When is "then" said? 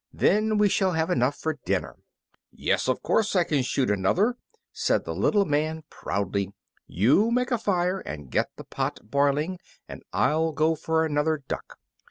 0.11-0.57